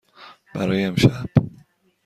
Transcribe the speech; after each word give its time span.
برای 0.53 0.83
امشب. 0.83 1.25